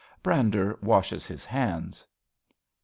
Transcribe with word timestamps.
Brander 0.23 0.79
washes 0.81 1.27
his 1.27 1.45
hands.) 1.45 2.07